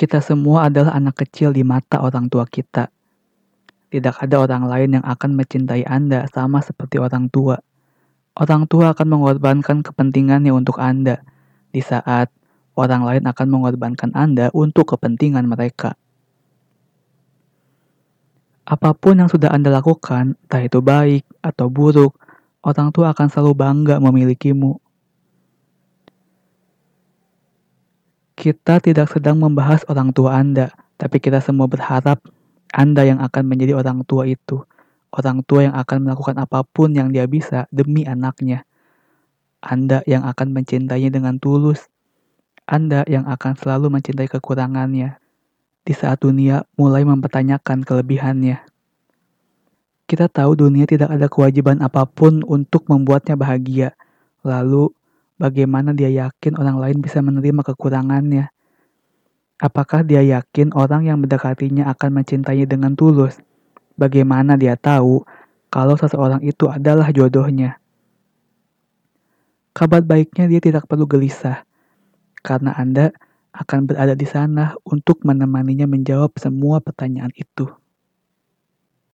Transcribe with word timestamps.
Kita 0.00 0.24
semua 0.24 0.72
adalah 0.72 0.96
anak 0.96 1.28
kecil 1.28 1.52
di 1.52 1.60
mata 1.60 2.00
orang 2.00 2.32
tua 2.32 2.48
kita. 2.48 2.88
Tidak 3.92 4.16
ada 4.16 4.40
orang 4.40 4.64
lain 4.64 4.96
yang 4.96 5.04
akan 5.04 5.36
mencintai 5.36 5.84
Anda 5.84 6.24
sama 6.32 6.64
seperti 6.64 6.96
orang 6.96 7.28
tua. 7.28 7.60
Orang 8.32 8.64
tua 8.64 8.96
akan 8.96 9.04
mengorbankan 9.04 9.84
kepentingannya 9.84 10.56
untuk 10.56 10.80
Anda, 10.80 11.20
di 11.68 11.84
saat 11.84 12.32
orang 12.80 13.04
lain 13.04 13.28
akan 13.28 13.46
mengorbankan 13.52 14.16
Anda 14.16 14.48
untuk 14.56 14.96
kepentingan 14.96 15.44
mereka. 15.44 15.92
Apa 18.64 18.96
pun 18.96 19.20
yang 19.20 19.28
sudah 19.28 19.52
Anda 19.52 19.68
lakukan, 19.68 20.32
entah 20.48 20.64
itu 20.64 20.80
baik 20.80 21.28
atau 21.44 21.68
buruk, 21.68 22.16
orang 22.64 22.88
tua 22.88 23.12
akan 23.12 23.28
selalu 23.28 23.52
bangga 23.52 24.00
memilikimu. 24.00 24.80
Kita 28.40 28.80
tidak 28.80 29.12
sedang 29.12 29.36
membahas 29.36 29.84
orang 29.84 30.16
tua 30.16 30.40
Anda, 30.40 30.72
tapi 30.96 31.20
kita 31.20 31.44
semua 31.44 31.68
berharap 31.68 32.24
Anda 32.72 33.04
yang 33.04 33.20
akan 33.20 33.44
menjadi 33.44 33.76
orang 33.76 34.00
tua 34.08 34.24
itu. 34.24 34.64
Orang 35.12 35.44
tua 35.44 35.68
yang 35.68 35.76
akan 35.76 36.08
melakukan 36.08 36.40
apa 36.40 36.64
pun 36.64 36.96
yang 36.96 37.12
dia 37.12 37.28
bisa 37.28 37.68
demi 37.68 38.08
anaknya. 38.08 38.64
Anda 39.60 40.00
yang 40.08 40.24
akan 40.24 40.56
mencintainya 40.56 41.12
dengan 41.12 41.36
tulus. 41.36 41.92
Anda 42.64 43.04
yang 43.04 43.28
akan 43.28 43.60
selalu 43.60 43.92
mencintai 43.92 44.32
kekurangannya. 44.32 45.20
Di 45.84 45.92
saat 45.92 46.24
dunia 46.24 46.64
mulai 46.80 47.04
mempertanyakan 47.04 47.84
kelebihannya. 47.84 48.64
Kita 50.08 50.32
tahu 50.32 50.56
dunia 50.56 50.88
tidak 50.88 51.12
ada 51.12 51.28
kewajiban 51.28 51.84
apa 51.84 52.08
pun 52.08 52.40
untuk 52.48 52.88
membuatnya 52.88 53.36
bahagia. 53.36 53.92
Lalu, 54.40 54.96
Bagaimana 55.40 55.96
dia 55.96 56.12
yakin 56.12 56.60
orang 56.60 56.76
lain 56.76 57.00
bisa 57.00 57.24
menerima 57.24 57.64
kekurangannya? 57.72 58.52
Apakah 59.56 60.04
dia 60.04 60.20
yakin 60.20 60.76
orang 60.76 61.08
yang 61.08 61.16
mendekatinya 61.16 61.88
akan 61.96 62.20
mencintainya 62.20 62.68
dengan 62.68 62.92
tulus? 62.92 63.40
Bagaimana 63.96 64.60
dia 64.60 64.76
tahu 64.76 65.24
kalau 65.72 65.96
seseorang 65.96 66.44
itu 66.44 66.68
adalah 66.68 67.08
jodohnya? 67.08 67.80
Kabar 69.72 70.04
baiknya 70.04 70.44
dia 70.44 70.60
tidak 70.60 70.84
perlu 70.84 71.08
gelisah, 71.08 71.64
karena 72.44 72.76
Anda 72.76 73.08
akan 73.56 73.88
berada 73.88 74.12
di 74.12 74.28
sana 74.28 74.76
untuk 74.84 75.24
menemaninya 75.24 75.88
menjawab 75.88 76.36
semua 76.36 76.84
pertanyaan 76.84 77.32
itu. 77.32 77.79